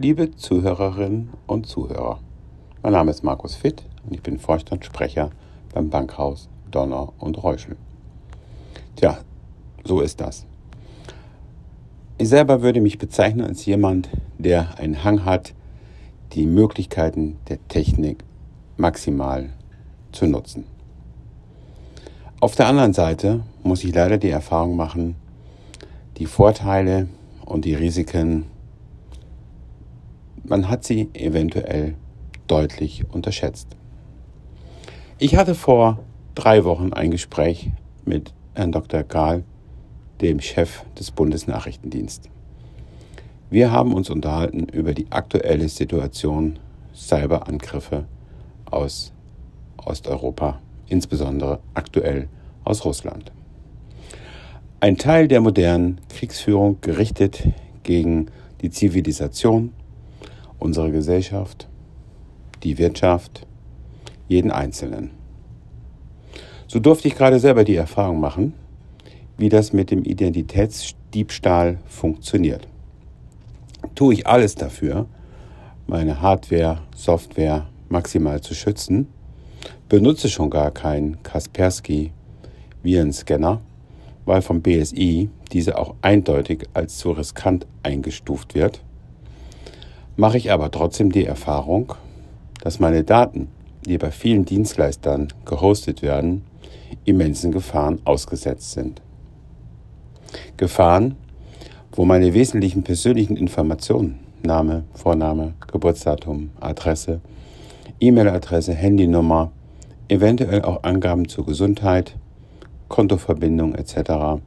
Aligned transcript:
Liebe 0.00 0.30
Zuhörerinnen 0.30 1.30
und 1.48 1.66
Zuhörer, 1.66 2.20
mein 2.84 2.92
Name 2.92 3.10
ist 3.10 3.24
Markus 3.24 3.56
Fitt 3.56 3.82
und 4.06 4.14
ich 4.14 4.22
bin 4.22 4.38
Vorstandssprecher 4.38 5.30
beim 5.74 5.90
Bankhaus 5.90 6.48
Donner 6.70 7.12
und 7.18 7.42
Reuschel. 7.42 7.76
Tja, 8.94 9.18
so 9.82 10.00
ist 10.00 10.20
das. 10.20 10.46
Ich 12.16 12.28
selber 12.28 12.62
würde 12.62 12.80
mich 12.80 12.98
bezeichnen 12.98 13.44
als 13.44 13.66
jemand, 13.66 14.08
der 14.38 14.78
einen 14.78 15.02
Hang 15.02 15.24
hat, 15.24 15.52
die 16.32 16.46
Möglichkeiten 16.46 17.36
der 17.48 17.58
Technik 17.66 18.22
maximal 18.76 19.50
zu 20.12 20.26
nutzen. 20.26 20.64
Auf 22.38 22.54
der 22.54 22.68
anderen 22.68 22.92
Seite 22.92 23.40
muss 23.64 23.82
ich 23.82 23.92
leider 23.92 24.18
die 24.18 24.30
Erfahrung 24.30 24.76
machen, 24.76 25.16
die 26.18 26.26
Vorteile 26.26 27.08
und 27.44 27.64
die 27.64 27.74
Risiken, 27.74 28.44
man 30.44 30.68
hat 30.68 30.84
sie 30.84 31.08
eventuell 31.14 31.94
deutlich 32.46 33.04
unterschätzt. 33.10 33.76
Ich 35.18 35.36
hatte 35.36 35.54
vor 35.54 35.98
drei 36.34 36.64
Wochen 36.64 36.92
ein 36.92 37.10
Gespräch 37.10 37.70
mit 38.04 38.32
Herrn 38.54 38.72
Dr. 38.72 39.02
Gahl, 39.02 39.44
dem 40.20 40.40
Chef 40.40 40.84
des 40.98 41.10
Bundesnachrichtendienstes. 41.10 42.30
Wir 43.50 43.72
haben 43.72 43.94
uns 43.94 44.10
unterhalten 44.10 44.64
über 44.64 44.92
die 44.94 45.10
aktuelle 45.10 45.68
Situation 45.68 46.58
Cyberangriffe 46.94 48.04
aus 48.66 49.12
Osteuropa, 49.76 50.60
insbesondere 50.88 51.60
aktuell 51.74 52.28
aus 52.64 52.84
Russland. 52.84 53.32
Ein 54.80 54.96
Teil 54.96 55.28
der 55.28 55.40
modernen 55.40 56.00
Kriegsführung 56.08 56.80
gerichtet 56.80 57.48
gegen 57.82 58.26
die 58.60 58.70
Zivilisation, 58.70 59.72
unsere 60.58 60.90
Gesellschaft, 60.90 61.68
die 62.62 62.78
Wirtschaft, 62.78 63.46
jeden 64.28 64.50
Einzelnen. 64.50 65.10
So 66.66 66.80
durfte 66.80 67.08
ich 67.08 67.14
gerade 67.14 67.38
selber 67.38 67.64
die 67.64 67.76
Erfahrung 67.76 68.20
machen, 68.20 68.52
wie 69.38 69.48
das 69.48 69.72
mit 69.72 69.90
dem 69.90 70.04
Identitätsdiebstahl 70.04 71.78
funktioniert. 71.86 72.68
Tue 73.94 74.14
ich 74.14 74.26
alles 74.26 74.54
dafür, 74.54 75.06
meine 75.86 76.20
Hardware, 76.20 76.82
Software 76.94 77.66
maximal 77.88 78.40
zu 78.40 78.54
schützen, 78.54 79.08
benutze 79.88 80.28
schon 80.28 80.50
gar 80.50 80.70
keinen 80.70 81.22
Kaspersky 81.22 82.12
Virenscanner, 82.82 83.60
weil 84.26 84.42
vom 84.42 84.60
BSI 84.60 85.30
diese 85.52 85.78
auch 85.78 85.94
eindeutig 86.02 86.68
als 86.74 86.98
zu 86.98 87.12
riskant 87.12 87.66
eingestuft 87.82 88.54
wird, 88.54 88.82
mache 90.18 90.36
ich 90.36 90.50
aber 90.50 90.72
trotzdem 90.72 91.12
die 91.12 91.24
Erfahrung, 91.24 91.94
dass 92.60 92.80
meine 92.80 93.04
Daten, 93.04 93.46
die 93.86 93.98
bei 93.98 94.10
vielen 94.10 94.44
Dienstleistern 94.44 95.28
gehostet 95.44 96.02
werden, 96.02 96.42
immensen 97.04 97.52
Gefahren 97.52 98.00
ausgesetzt 98.04 98.72
sind. 98.72 99.00
Gefahren, 100.56 101.14
wo 101.92 102.04
meine 102.04 102.34
wesentlichen 102.34 102.82
persönlichen 102.82 103.36
Informationen, 103.36 104.18
Name, 104.42 104.82
Vorname, 104.92 105.54
Geburtsdatum, 105.70 106.50
Adresse, 106.58 107.20
E-Mail-Adresse, 108.00 108.74
Handynummer, 108.74 109.52
eventuell 110.08 110.62
auch 110.62 110.82
Angaben 110.82 111.28
zur 111.28 111.46
Gesundheit, 111.46 112.16
Kontoverbindung 112.88 113.76
etc. 113.76 114.40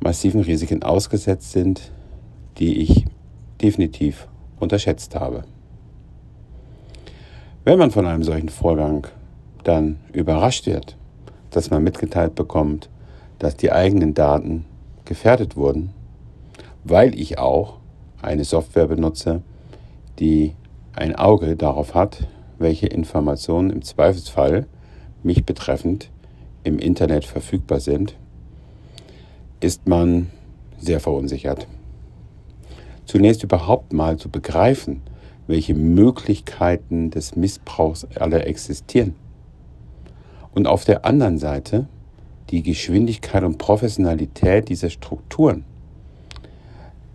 massiven 0.00 0.40
Risiken 0.40 0.82
ausgesetzt 0.82 1.52
sind, 1.52 1.92
die 2.58 2.78
ich 2.78 3.04
definitiv 3.62 4.26
unterschätzt 4.60 5.14
habe. 5.14 5.44
Wenn 7.64 7.78
man 7.78 7.90
von 7.90 8.06
einem 8.06 8.22
solchen 8.22 8.48
Vorgang 8.48 9.06
dann 9.64 9.98
überrascht 10.12 10.66
wird, 10.66 10.96
dass 11.50 11.70
man 11.70 11.82
mitgeteilt 11.82 12.34
bekommt, 12.34 12.88
dass 13.38 13.56
die 13.56 13.72
eigenen 13.72 14.14
Daten 14.14 14.64
gefährdet 15.04 15.56
wurden, 15.56 15.90
weil 16.84 17.18
ich 17.18 17.38
auch 17.38 17.78
eine 18.22 18.44
Software 18.44 18.86
benutze, 18.86 19.42
die 20.18 20.54
ein 20.94 21.14
Auge 21.14 21.56
darauf 21.56 21.94
hat, 21.94 22.26
welche 22.58 22.86
Informationen 22.86 23.70
im 23.70 23.82
Zweifelsfall 23.82 24.66
mich 25.22 25.44
betreffend 25.44 26.10
im 26.64 26.78
Internet 26.78 27.24
verfügbar 27.24 27.80
sind, 27.80 28.16
ist 29.60 29.86
man 29.86 30.28
sehr 30.78 31.00
verunsichert. 31.00 31.66
Zunächst 33.08 33.42
überhaupt 33.42 33.94
mal 33.94 34.18
zu 34.18 34.28
begreifen, 34.28 35.00
welche 35.46 35.74
Möglichkeiten 35.74 37.10
des 37.10 37.36
Missbrauchs 37.36 38.06
alle 38.16 38.44
existieren. 38.44 39.14
Und 40.52 40.66
auf 40.66 40.84
der 40.84 41.06
anderen 41.06 41.38
Seite 41.38 41.88
die 42.50 42.62
Geschwindigkeit 42.62 43.44
und 43.44 43.56
Professionalität 43.56 44.68
dieser 44.68 44.90
Strukturen. 44.90 45.64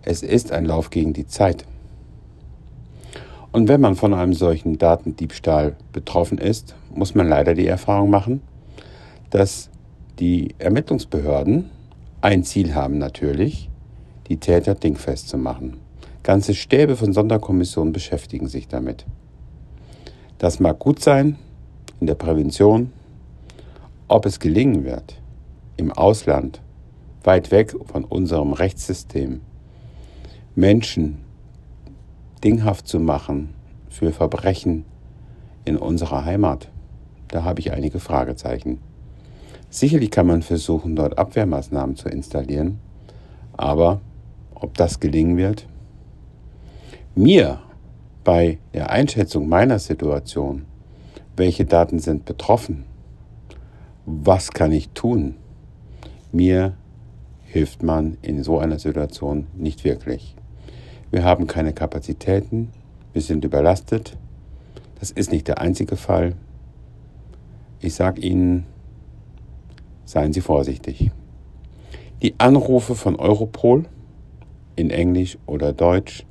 Es 0.02 0.24
ist 0.24 0.50
ein 0.50 0.64
Lauf 0.64 0.90
gegen 0.90 1.12
die 1.12 1.28
Zeit. 1.28 1.64
Und 3.52 3.68
wenn 3.68 3.80
man 3.80 3.94
von 3.94 4.14
einem 4.14 4.32
solchen 4.32 4.78
Datendiebstahl 4.78 5.76
betroffen 5.92 6.38
ist, 6.38 6.74
muss 6.92 7.14
man 7.14 7.28
leider 7.28 7.54
die 7.54 7.68
Erfahrung 7.68 8.10
machen, 8.10 8.42
dass 9.30 9.70
die 10.18 10.56
Ermittlungsbehörden 10.58 11.70
ein 12.20 12.42
Ziel 12.42 12.74
haben 12.74 12.98
natürlich, 12.98 13.70
die 14.26 14.38
Täter 14.38 14.74
dingfest 14.74 15.28
zu 15.28 15.38
machen. 15.38 15.83
Ganze 16.24 16.54
Stäbe 16.54 16.96
von 16.96 17.12
Sonderkommissionen 17.12 17.92
beschäftigen 17.92 18.48
sich 18.48 18.66
damit. 18.66 19.04
Das 20.38 20.58
mag 20.58 20.78
gut 20.78 21.00
sein 21.00 21.36
in 22.00 22.06
der 22.06 22.14
Prävention. 22.14 22.92
Ob 24.08 24.24
es 24.24 24.40
gelingen 24.40 24.84
wird, 24.84 25.20
im 25.76 25.92
Ausland, 25.92 26.62
weit 27.24 27.50
weg 27.50 27.76
von 27.84 28.04
unserem 28.04 28.54
Rechtssystem, 28.54 29.42
Menschen 30.54 31.18
dinghaft 32.42 32.88
zu 32.88 33.00
machen 33.00 33.50
für 33.90 34.10
Verbrechen 34.10 34.86
in 35.66 35.76
unserer 35.76 36.24
Heimat, 36.24 36.70
da 37.28 37.44
habe 37.44 37.60
ich 37.60 37.72
einige 37.72 38.00
Fragezeichen. 38.00 38.78
Sicherlich 39.68 40.10
kann 40.10 40.26
man 40.26 40.40
versuchen, 40.40 40.96
dort 40.96 41.18
Abwehrmaßnahmen 41.18 41.96
zu 41.96 42.08
installieren, 42.08 42.78
aber 43.52 44.00
ob 44.54 44.74
das 44.78 45.00
gelingen 45.00 45.36
wird? 45.36 45.66
Mir 47.16 47.60
bei 48.24 48.58
der 48.72 48.90
Einschätzung 48.90 49.48
meiner 49.48 49.78
Situation, 49.78 50.64
welche 51.36 51.64
Daten 51.64 52.00
sind 52.00 52.24
betroffen, 52.24 52.86
was 54.04 54.50
kann 54.50 54.72
ich 54.72 54.88
tun, 54.88 55.36
mir 56.32 56.74
hilft 57.44 57.84
man 57.84 58.18
in 58.20 58.42
so 58.42 58.58
einer 58.58 58.80
Situation 58.80 59.46
nicht 59.54 59.84
wirklich. 59.84 60.34
Wir 61.12 61.22
haben 61.22 61.46
keine 61.46 61.72
Kapazitäten, 61.72 62.72
wir 63.12 63.22
sind 63.22 63.44
überlastet. 63.44 64.16
Das 64.98 65.12
ist 65.12 65.30
nicht 65.30 65.46
der 65.46 65.60
einzige 65.60 65.94
Fall. 65.94 66.34
Ich 67.78 67.94
sage 67.94 68.22
Ihnen, 68.22 68.66
seien 70.04 70.32
Sie 70.32 70.40
vorsichtig. 70.40 71.12
Die 72.22 72.34
Anrufe 72.38 72.96
von 72.96 73.14
Europol 73.14 73.84
in 74.74 74.90
Englisch 74.90 75.38
oder 75.46 75.72
Deutsch, 75.72 76.26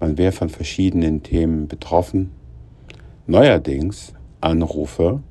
man 0.00 0.18
wäre 0.18 0.32
von 0.32 0.48
verschiedenen 0.48 1.22
Themen 1.22 1.68
betroffen. 1.68 2.32
Neuerdings 3.26 4.14
Anrufe, 4.40 5.22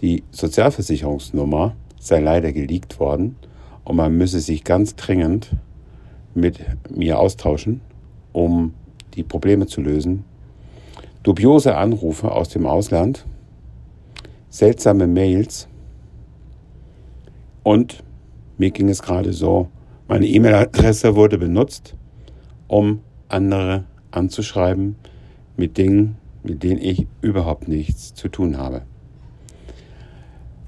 die 0.00 0.22
Sozialversicherungsnummer 0.30 1.74
sei 1.98 2.20
leider 2.20 2.52
geleakt 2.52 3.00
worden 3.00 3.36
und 3.84 3.96
man 3.96 4.16
müsse 4.16 4.40
sich 4.40 4.62
ganz 4.62 4.94
dringend 4.94 5.50
mit 6.34 6.60
mir 6.94 7.18
austauschen, 7.18 7.80
um 8.32 8.74
die 9.14 9.22
Probleme 9.22 9.66
zu 9.66 9.80
lösen. 9.80 10.24
Dubiose 11.22 11.76
Anrufe 11.76 12.30
aus 12.30 12.50
dem 12.50 12.66
Ausland, 12.66 13.24
seltsame 14.50 15.06
Mails, 15.06 15.68
und 17.64 18.04
mir 18.58 18.70
ging 18.70 18.90
es 18.90 19.02
gerade 19.02 19.32
so, 19.32 19.68
meine 20.06 20.26
E-Mail-Adresse 20.26 21.16
wurde 21.16 21.38
benutzt, 21.38 21.96
um 22.68 23.00
andere 23.28 23.84
anzuschreiben 24.16 24.96
mit 25.56 25.76
Dingen, 25.78 26.16
mit 26.42 26.62
denen 26.62 26.80
ich 26.80 27.06
überhaupt 27.20 27.68
nichts 27.68 28.14
zu 28.14 28.28
tun 28.28 28.58
habe. 28.58 28.82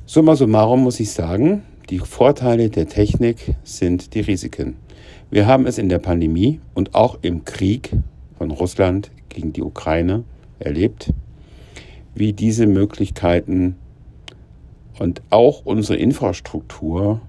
Summa 0.06 0.37
summarum 0.37 0.82
muss 0.82 1.00
ich 1.00 1.10
sagen, 1.10 1.62
die 1.90 1.98
Vorteile 1.98 2.70
der 2.70 2.88
Technik 2.88 3.54
sind 3.64 4.14
die 4.14 4.20
Risiken. 4.20 4.76
Wir 5.31 5.46
haben 5.46 5.66
es 5.66 5.78
in 5.78 5.88
der 5.88 5.98
Pandemie 5.98 6.60
und 6.75 6.94
auch 6.94 7.19
im 7.22 7.44
Krieg 7.44 7.90
von 8.38 8.50
Russland 8.50 9.10
gegen 9.28 9.52
die 9.52 9.62
Ukraine 9.62 10.25
erlebt, 10.58 11.12
wie 12.14 12.32
diese 12.32 12.66
Möglichkeiten 12.66 13.76
und 14.98 15.22
auch 15.31 15.66
unsere 15.66 15.98
Infrastruktur 15.98 17.20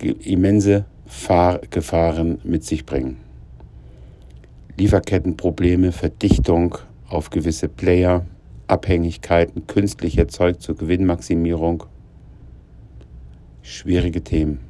immense 0.00 0.84
Gefahren 1.70 2.38
mit 2.44 2.64
sich 2.64 2.84
bringen. 2.84 3.27
Lieferkettenprobleme, 4.78 5.90
Verdichtung 5.90 6.78
auf 7.08 7.30
gewisse 7.30 7.68
Player, 7.68 8.24
Abhängigkeiten, 8.68 9.66
künstlich 9.66 10.18
erzeugt 10.18 10.62
zur 10.62 10.76
Gewinnmaximierung. 10.76 11.82
Schwierige 13.62 14.22
Themen. 14.22 14.60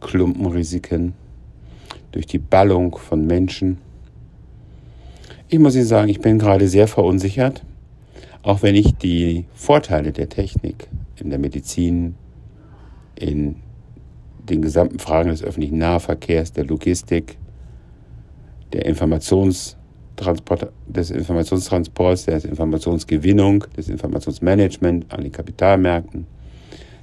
Klumpenrisiken 0.00 1.14
durch 2.12 2.26
die 2.26 2.38
Ballung 2.38 2.96
von 2.96 3.26
Menschen. 3.26 3.78
Ich 5.48 5.58
muss 5.58 5.74
Ihnen 5.74 5.86
sagen, 5.86 6.08
ich 6.08 6.20
bin 6.20 6.38
gerade 6.38 6.68
sehr 6.68 6.86
verunsichert, 6.86 7.64
auch 8.42 8.62
wenn 8.62 8.76
ich 8.76 8.94
die 8.94 9.44
Vorteile 9.54 10.12
der 10.12 10.28
Technik 10.28 10.86
in 11.16 11.30
der 11.30 11.40
Medizin, 11.40 12.14
in 13.16 13.56
den 14.48 14.62
gesamten 14.62 15.00
Fragen 15.00 15.30
des 15.30 15.42
öffentlichen 15.42 15.78
Nahverkehrs, 15.78 16.52
der 16.52 16.64
Logistik, 16.64 17.36
der 18.72 18.86
Informationstransport, 18.86 20.72
des 20.86 21.10
Informationstransports, 21.10 22.26
der 22.26 22.44
Informationsgewinnung, 22.44 23.64
des 23.76 23.88
Informationsmanagement 23.88 25.12
an 25.12 25.22
den 25.22 25.32
Kapitalmärkten 25.32 26.26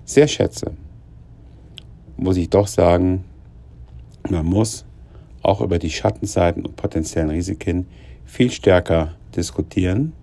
sehr 0.06 0.28
schätze, 0.28 0.72
muss 2.16 2.38
ich 2.38 2.50
doch 2.50 2.68
sagen, 2.68 3.26
man 4.30 4.46
muss 4.46 4.86
auch 5.42 5.62
über 5.62 5.80
die 5.80 5.90
Schattenseiten 5.90 6.66
und 6.66 6.76
potenziellen 6.76 7.30
Risiken 7.30 7.88
viel 8.26 8.52
stärker 8.52 9.14
diskutieren, 9.36 10.14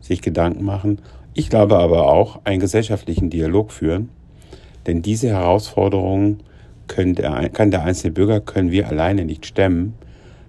sich 0.00 0.20
Gedanken 0.20 0.64
machen. 0.64 1.00
Ich 1.32 1.48
glaube 1.48 1.78
aber 1.78 2.08
auch 2.08 2.40
einen 2.44 2.60
gesellschaftlichen 2.60 3.30
Dialog 3.30 3.72
führen, 3.72 4.10
denn 4.86 5.02
diese 5.02 5.28
Herausforderungen 5.28 6.40
der, 6.96 7.48
kann 7.50 7.70
der 7.70 7.84
einzelne 7.84 8.12
Bürger, 8.12 8.40
können 8.40 8.70
wir 8.70 8.88
alleine 8.88 9.24
nicht 9.24 9.46
stemmen. 9.46 9.94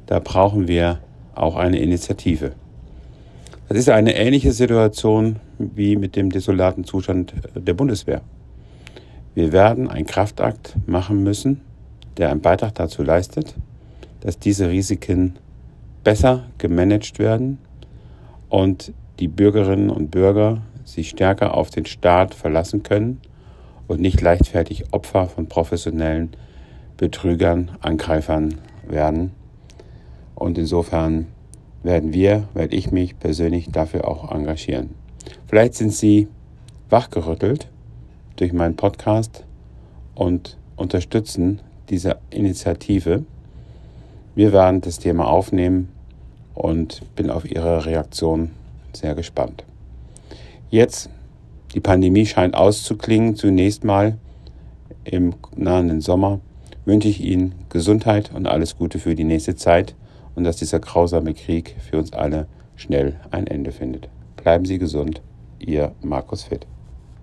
Da 0.05 0.19
brauchen 0.19 0.67
wir 0.67 0.99
auch 1.33 1.55
eine 1.55 1.79
Initiative. 1.79 2.53
Das 3.67 3.77
ist 3.77 3.89
eine 3.89 4.15
ähnliche 4.15 4.51
Situation 4.51 5.37
wie 5.57 5.95
mit 5.95 6.15
dem 6.15 6.29
desolaten 6.29 6.83
Zustand 6.83 7.33
der 7.55 7.73
Bundeswehr. 7.73 8.21
Wir 9.33 9.51
werden 9.51 9.89
einen 9.89 10.05
Kraftakt 10.05 10.75
machen 10.85 11.23
müssen, 11.23 11.61
der 12.17 12.29
einen 12.29 12.41
Beitrag 12.41 12.75
dazu 12.75 13.03
leistet, 13.03 13.55
dass 14.21 14.39
diese 14.39 14.69
Risiken 14.69 15.35
besser 16.03 16.43
gemanagt 16.57 17.19
werden 17.19 17.57
und 18.49 18.93
die 19.19 19.27
Bürgerinnen 19.27 19.89
und 19.89 20.11
Bürger 20.11 20.61
sich 20.83 21.09
stärker 21.09 21.55
auf 21.55 21.69
den 21.71 21.85
Staat 21.85 22.35
verlassen 22.35 22.83
können 22.83 23.19
und 23.87 23.99
nicht 23.99 24.21
leichtfertig 24.21 24.93
Opfer 24.93 25.27
von 25.27 25.47
professionellen 25.47 26.29
Betrügern, 26.97 27.71
Angreifern 27.81 28.55
werden. 28.87 29.31
Und 30.35 30.57
insofern 30.57 31.27
werden 31.83 32.13
wir, 32.13 32.47
werde 32.53 32.75
ich 32.75 32.91
mich 32.91 33.17
persönlich 33.19 33.71
dafür 33.71 34.07
auch 34.07 34.31
engagieren. 34.31 34.91
Vielleicht 35.47 35.75
sind 35.75 35.93
Sie 35.93 36.27
wachgerüttelt 36.89 37.67
durch 38.35 38.53
meinen 38.53 38.75
Podcast 38.75 39.43
und 40.13 40.57
unterstützen 40.75 41.61
diese 41.89 42.17
Initiative. 42.29 43.23
Wir 44.35 44.51
werden 44.51 44.81
das 44.81 44.99
Thema 44.99 45.27
aufnehmen 45.27 45.89
und 46.53 47.01
bin 47.15 47.29
auf 47.29 47.49
Ihre 47.49 47.85
Reaktion 47.85 48.51
sehr 48.93 49.15
gespannt. 49.15 49.63
Jetzt 50.69 51.09
die 51.73 51.79
Pandemie 51.79 52.25
scheint 52.25 52.55
auszuklingen. 52.55 53.35
Zunächst 53.35 53.83
mal 53.83 54.17
im 55.03 55.33
nahenden 55.55 56.01
Sommer 56.01 56.39
wünsche 56.85 57.07
ich 57.07 57.21
Ihnen 57.21 57.53
Gesundheit 57.69 58.31
und 58.33 58.47
alles 58.47 58.77
Gute 58.77 58.99
für 58.99 59.15
die 59.15 59.23
nächste 59.23 59.55
Zeit 59.55 59.95
und 60.35 60.43
dass 60.43 60.57
dieser 60.57 60.79
grausame 60.79 61.33
Krieg 61.33 61.75
für 61.79 61.97
uns 61.97 62.13
alle 62.13 62.47
schnell 62.75 63.19
ein 63.31 63.47
Ende 63.47 63.71
findet. 63.71 64.09
Bleiben 64.35 64.65
Sie 64.65 64.77
gesund, 64.77 65.21
Ihr 65.59 65.93
Markus 66.01 66.43
Fitt. 66.43 66.67